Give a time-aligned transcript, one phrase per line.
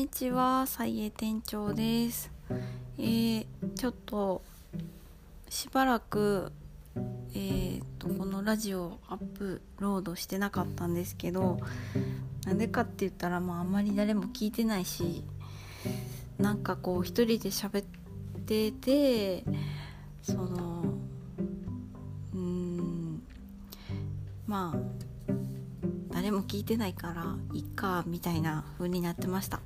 [0.00, 2.30] にちは、さいえ店長です。
[2.96, 3.46] えー、
[3.76, 4.40] ちょっと
[5.50, 6.52] しばらく
[6.96, 11.60] えー、とこのラジオアップロードしてなかったんですけど
[12.46, 15.22] なんでかって言ったらまああんまり誰も聞いてないし
[16.38, 17.84] なんかこう一人で喋っ
[18.46, 19.44] てて
[20.22, 20.82] その
[22.32, 23.22] うーん
[24.46, 25.00] まあ
[26.20, 29.60] 誰も聞いてないからいっかみたいな風になってました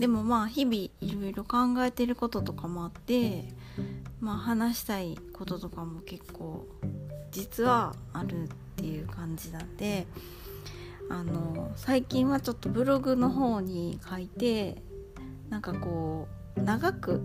[0.00, 3.44] でもまあ日々いろいろ考えてることとかもあって
[4.18, 6.66] まあ話したいこととかも結構
[7.30, 10.06] 実はあるっていう感じなんで
[11.10, 14.76] あの最近はちょっとブログの方に書いて
[15.50, 17.20] なんかこう長く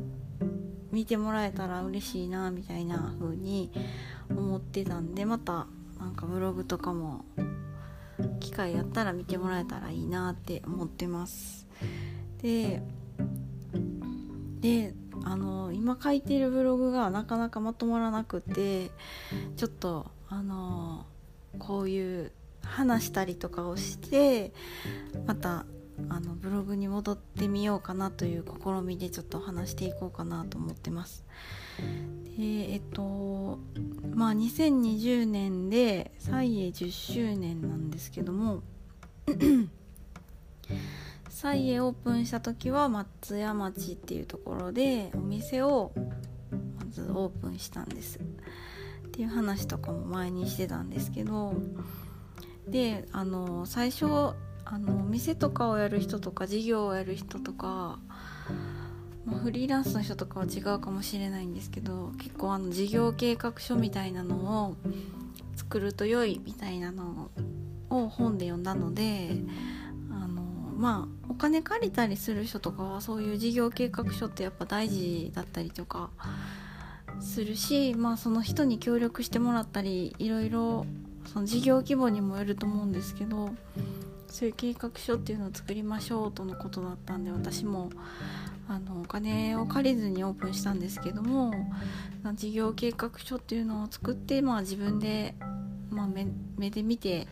[0.92, 3.72] 見てもらえたら嬉しいなみたいな風に
[4.30, 7.24] 思ってたんでまたなんかブログとかも
[8.42, 11.66] 機会あったら見てもらえたらいいなって思ってます。
[12.46, 12.84] で
[14.62, 14.94] で
[15.24, 18.92] あの今書いてるブログがなかなかまとまらなくて
[19.58, 21.08] ちょっとあの
[21.58, 24.54] こういう話したりとかをして
[25.26, 25.66] また
[26.10, 31.26] あのブログに戻ってみようかなという試みでちょっと話していこうかなと思ってます。
[32.38, 33.58] でえっと
[34.14, 38.62] まあ2020年で蔡英10周年なんですけども
[41.36, 45.92] 蔡英オープンした時は松屋町っていうところでお店を
[46.80, 48.20] まずオープンしたんです。
[48.20, 51.54] っていう話とかも前にしてたんですけど
[52.70, 54.06] であの最初
[54.64, 58.00] あのお店とかをやる人とか事業をやる人とか、
[59.26, 64.76] まあ、フリーランスの人とかは違うかもしれないんですけど結構あの事業計画書みたいなのを
[65.58, 67.30] 作ると良いみたいなの
[67.90, 69.32] を本で読んだので
[70.76, 76.10] まあお金借りたりする人とかはそういう事業計画書ってやっぱ大事だったりとか
[77.20, 80.86] するしまあその人に協力してもらったりいろいろ
[81.32, 83.52] その事業規模にもよると思うんですけど
[84.28, 87.90] そういう計画書っていうのを作りましょうとのことだったんで私も
[88.68, 91.54] あのお金を借りずにオープンしたんですけども
[92.34, 95.36] 事業計画書っていうのを作って、まあ、自分で、
[95.90, 96.28] まあ目、
[96.58, 97.28] 目で見て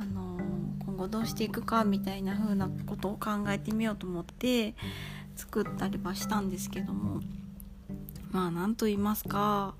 [0.00, 0.25] あの
[0.96, 4.74] 今後どうしていくかみたいな風なことを考えてみようと思って
[5.36, 7.20] 作ったりはしたんですけども
[8.30, 9.74] まあ何と言いますか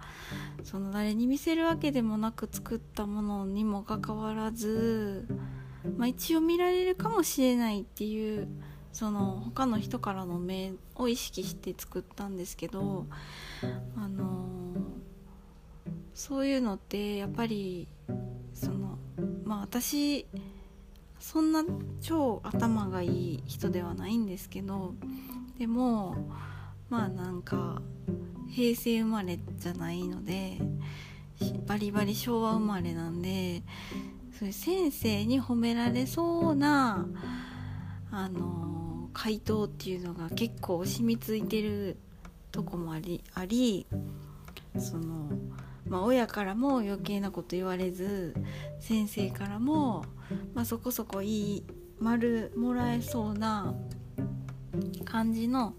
[0.62, 5.26] その誰に見せるわけでもなく作ったものにもかかわらず、
[5.97, 8.47] まあ、一応見られるかもしれないっていう
[8.93, 13.06] その他の人からの目を意識して作ったんですけど
[13.97, 14.44] あの
[16.12, 17.88] そういうのってやっぱり
[18.53, 18.99] その
[19.44, 20.26] まあ私
[21.26, 21.64] そんな
[22.00, 24.94] 超頭がいい人ではないんですけど
[25.59, 26.14] でも
[26.88, 27.82] まあなんか
[28.48, 30.59] 平成生まれじゃないので
[31.66, 33.64] バリバリ昭和生まれなんで
[34.38, 37.09] そういう先生に褒められそうな
[38.12, 41.97] あの回答っていうのが結構染みついてる
[42.53, 43.84] とこもありあり
[44.78, 45.28] その
[45.88, 48.34] まあ、親からも余計なこと言われず
[48.81, 50.04] 先生からも、
[50.54, 51.64] まあ、そこそこいい
[51.98, 53.75] 丸もらえそうな
[55.04, 55.75] 感じの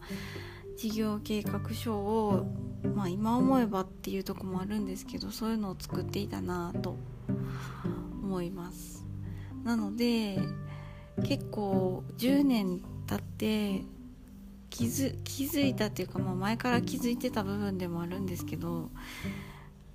[0.78, 2.48] 事業計画書を、
[2.96, 6.98] まあ、今思えばっていうとこもあるんですけどそういうのを作っていたなと
[8.22, 9.06] 思います。
[9.64, 10.40] なので
[11.24, 13.84] 結構10年経って
[14.70, 18.90] 気づ気づいたっていうか、まあ、前から気づいてた部分でもあるんですけど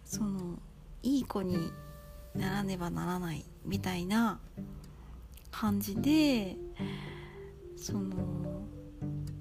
[0.05, 0.59] その
[1.03, 1.71] いい子に
[2.35, 4.39] ならねばならないみたいな
[5.51, 6.57] 感じで
[7.77, 8.15] その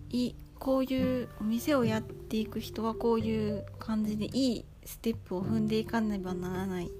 [0.09, 6.91] いこういうお店をやっていく人はこういう感じでいいステップを踏んでいかねばならない。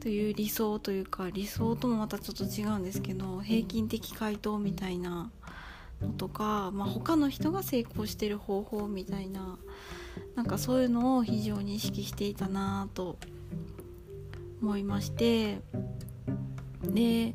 [0.00, 5.30] という理想というか理想ともまたちょっと違うんですけど平均的回答みたいな
[6.00, 9.58] のとか、まあ、他の人が成功してる方法みたいな
[10.34, 13.18] なんかそういうのを非常に意識していたなと
[14.62, 15.60] 思いまして
[16.82, 17.34] で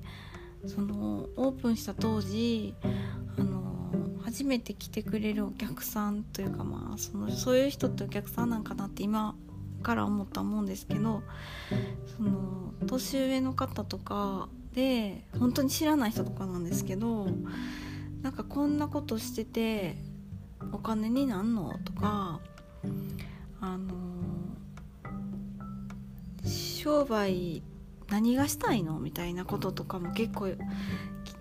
[0.66, 2.74] そのオープンした当時
[3.38, 3.92] あの
[4.24, 9.36] 初めて来てくれるお客さんというかまあそのそういう人ってお客さんなんかなって今
[9.84, 11.22] から思った思うんですけど
[12.18, 17.28] その年上の方とかで本当に知らない人とかなんですけど
[18.22, 19.96] なんかこんなことしてて
[20.72, 21.78] お金になんの？
[21.86, 22.40] とか
[23.62, 23.94] あの
[26.86, 27.64] 商売
[28.12, 30.50] 何がしたいのみたいなこととかも結構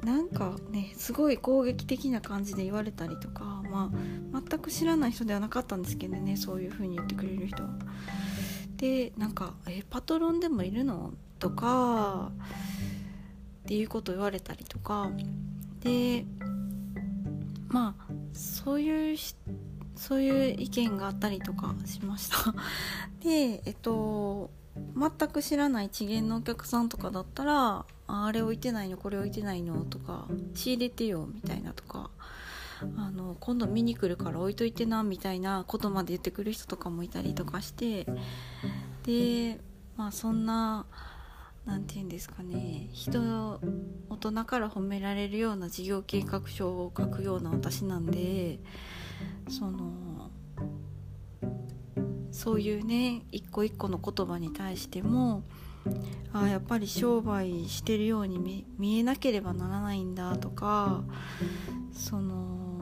[0.03, 3.91] なんかねすごい攻撃的な感じで言われたりとか、ま
[4.33, 7.69] あ、全く知らない人ではなかったんですけどねそういう風に言ってくれる人は。
[8.79, 12.33] でなんか「えパトロンでもいるの?」とか
[13.65, 15.11] っていうことを言われたりとか
[15.81, 16.25] で
[17.69, 19.17] まあそういう
[19.95, 22.55] そういう意見があったりとかしました
[23.23, 32.11] でえっと全く知らない次元のお客さんとかだったらあれ置いてないのこれ置いてないのとか仕入れてよみたいなとか
[32.97, 38.07] あの今度見に来るから置いといてなみたいなことまで言ってくる人とかもいたりとかして
[39.05, 39.61] で
[39.97, 40.87] まあそんな
[41.65, 43.61] 何て言うんですかね人
[44.11, 48.59] 大人から褒められるような事業計画書を書くような私なんで
[49.49, 50.31] その
[52.35, 55.45] そういうね一個一個の言葉に対しても
[56.33, 61.05] あやっぱり商売してるように見えなければならないんだとか
[61.93, 62.81] その、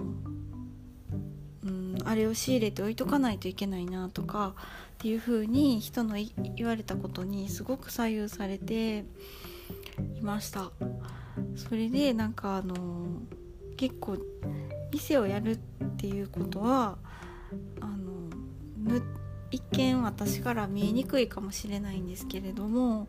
[1.64, 4.54] うん、あれを仕入れて置いとかないといけないなとか
[4.94, 6.16] っていう風に人の
[6.56, 9.04] 言われたことにすごく左右されて
[10.16, 10.70] いました。
[11.56, 13.20] それでなんかあの
[13.76, 14.16] 結構
[14.92, 15.56] 店をやるっ
[15.96, 16.96] ていうことは
[17.80, 19.12] あの
[19.52, 23.06] 一見私から見えにくいかもしれないんですけれども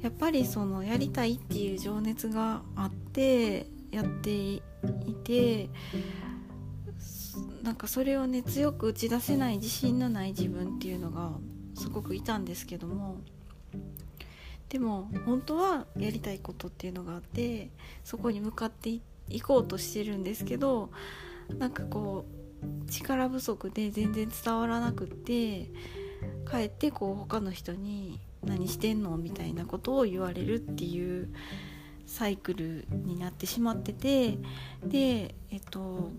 [0.00, 4.62] やっぱりそのやりたいっていう情熱があってやってい
[5.22, 5.68] て
[7.62, 11.32] なんかそれをね強く打ち出せない自信のない自分っていうのが
[11.74, 13.18] すごくいたんですけども
[14.68, 17.70] でも本当はやりたいことっていうのがあって
[18.02, 18.90] そこに向かって
[19.28, 20.90] いこうとしてるんですけど
[21.58, 22.45] なんかこう
[22.88, 25.70] 力不足で全然伝わらなくって
[26.44, 31.32] かえってこう他の人に「何してんの?」みたいなことを言われるっていう
[32.06, 34.38] サイクルになってしまってて
[34.84, 36.10] でえっと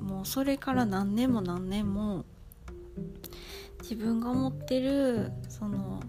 [0.00, 2.24] もうそれから何年も何年も
[3.82, 6.02] 自分が思ってるその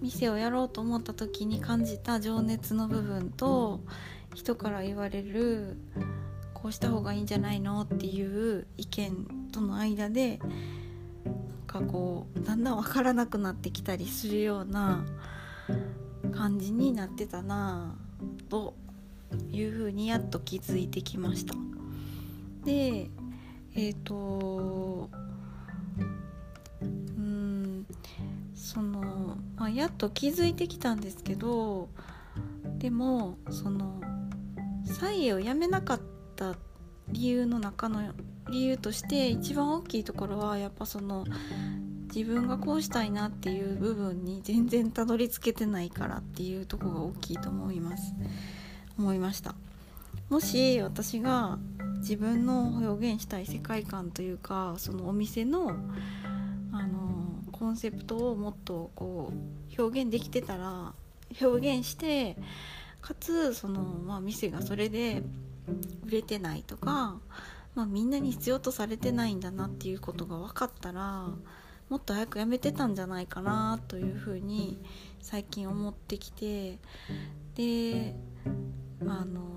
[0.00, 3.80] 店をやろうと思った時に感じた情熱の部分と
[4.34, 5.76] 人から言われる
[6.66, 10.40] こうした方がいいんじゃないのっていう意見との間で
[11.24, 15.06] なんかこうだんだん分からなくなってきたりするような
[16.34, 17.94] 感じになってたな
[18.48, 18.74] と
[19.52, 21.54] いうふうにやっと気づいてきました。
[22.64, 23.10] で
[23.76, 25.08] えっ、ー、と
[26.80, 27.86] うん
[28.56, 31.88] その、まあ、やっと気づいてきたんですけど
[32.78, 34.00] でもその
[34.84, 36.00] 菜園をやめなかっ
[36.36, 36.54] た
[37.08, 38.12] 理由の中の
[38.50, 41.24] 理由として一番大きいところはやっぱその
[42.14, 48.14] 自分がこうしたいなっていう部分に全然たどり着けてないからっていうとこが大きいと思います。
[48.98, 49.54] 思いました
[50.30, 51.58] もし私が
[51.98, 55.76] 自分の表現したい世界観というかそのお店の
[56.72, 60.92] あのコンセプトをもっとこう表現できてたら
[61.40, 62.36] 表現して
[63.00, 65.22] かつその、まあ、店がそれで
[66.06, 67.18] 売れてないとか、
[67.74, 71.28] まあ、みんなに必要とされてないんだなっていうことが分かったら
[71.88, 74.78] もっと早くやめてたんじゃないかなというふうに
[75.20, 76.78] 最近思ってきて
[77.54, 78.16] で
[79.06, 79.56] あの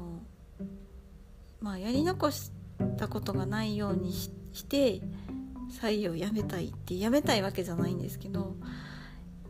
[1.62, 2.52] まあ、やり残し
[2.98, 4.32] たことがないようにし
[4.66, 5.02] て
[5.82, 8.56] 採用やめたいってやめたいわけじゃないんですけど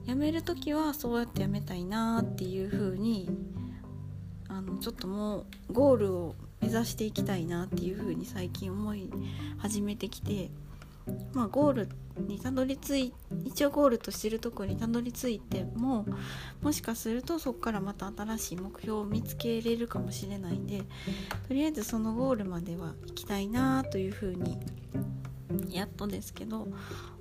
[0.05, 3.29] 辞める時はそうやって辞めたいなっていう風に
[4.47, 9.09] あのちょっともうゴールを目指していきたいなっていう風に最近思い
[9.57, 10.51] 始めてきて
[11.33, 13.13] まあゴールにたどり着い
[13.45, 16.05] 一応ゴールとしてるとこにたどり着いても
[16.61, 20.83] もしかするとそこからまた新しい目標を見つけれるかもしれないんで
[21.47, 24.59] とりあえずそのゴールまでは行きたいなというふうに
[25.69, 26.67] やっとですけど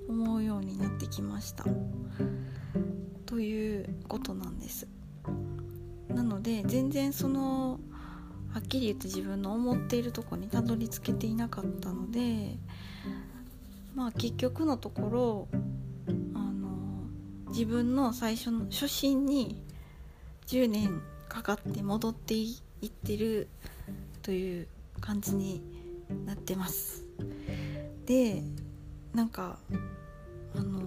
[0.07, 1.65] 思うようになってきました。
[3.25, 4.87] ということなんです。
[6.09, 7.79] なので全然その
[8.53, 12.55] はっきり言って自分の思っているとこにたどり着けていなかったので
[13.95, 15.47] まあ結局のところ
[16.33, 16.69] あの
[17.49, 19.63] 自分の最初の初心に
[20.47, 23.47] 10年かかって戻っていってる
[24.23, 24.67] という
[24.99, 25.61] 感じに
[26.25, 27.05] なってます。
[28.05, 28.41] で
[29.13, 29.59] なんか
[30.55, 30.81] あの、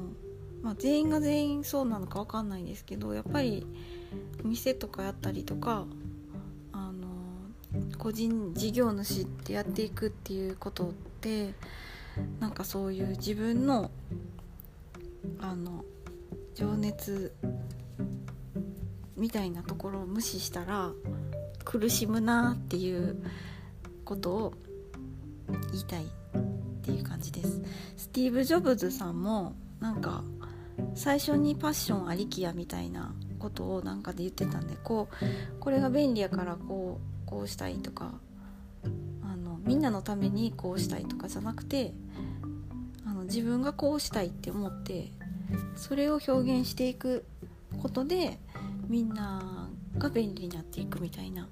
[0.63, 3.65] まあ、全員が全員そうなのか分かんないんですけどやっぱり
[4.45, 5.85] お店とかやったりとか
[7.99, 11.55] 個人事業主ってやっていくっていうことって
[12.41, 13.91] なんかそういう自分の
[15.39, 15.85] あの
[16.55, 17.33] 情熱
[19.17, 20.91] みたいなところを無視したら
[21.65, 23.23] 苦しむなっていう
[24.05, 24.55] ことを
[25.71, 26.09] 言いたいっ
[26.83, 27.63] ていう感じです。
[27.97, 30.25] スティーブ・ジョブズさんもなんか
[30.95, 38.13] 最初にパッションありきやみたいなことをなんかで言ってたんでこうこれが便利やからこうこうしたいとか
[39.23, 41.95] あのみんなのためにこうしたいとかじゃなくて
[43.07, 45.11] あの自分がこうしたいって思って
[45.75, 47.25] それを表現していく
[47.81, 48.39] ことで
[48.87, 51.49] みんなが便利になっていくみたいな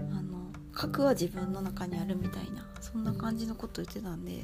[0.00, 4.42] あの核は自分の中にあるみたいなそんな感じのこと言ってたんで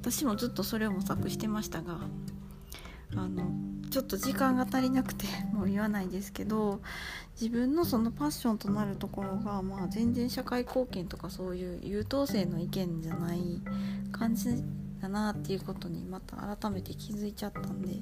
[0.00, 1.98] 私もずっとそれを模索してましたが
[3.16, 3.50] あの
[3.90, 6.80] ちょっと時間が足りなくて もう言わないですけど
[7.40, 13.62] 自分のそのパッションとなるところが、まあ、全然社会貢献とかそういう優等生の意見じゃない
[14.12, 14.62] 感じ
[15.00, 17.96] だなっていうことにまた改めて気づいちゃったんで、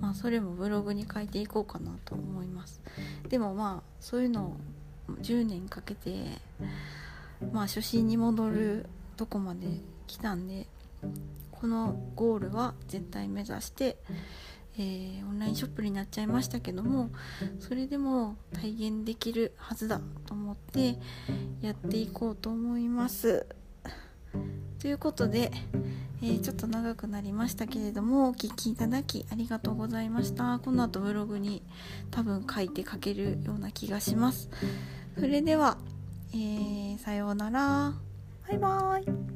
[0.00, 2.80] まあ、それもブログに書いていこうかなと思います。
[3.28, 4.56] でもまあそういうのを
[5.20, 6.26] 10年かけて、
[7.52, 10.66] まあ、初心に戻るとこまで来たんで
[11.62, 13.96] このゴールは絶対目指して、
[14.76, 17.10] えー、オンラインショップになっちゃいましたけども
[17.60, 20.98] それでも体現できるはずだと思って
[21.60, 23.46] やっていこうと思います。
[24.80, 25.52] ということで、
[26.20, 30.58] えー、ちょっと長くなりましたけれどもお聴きいただきありがとうございました。
[30.58, 31.62] この後ブログに
[32.10, 34.50] 多分書いて書けるような気がします。
[35.14, 35.78] それでは、
[36.32, 37.94] えー、さようなら。
[38.48, 39.31] バイバーイ。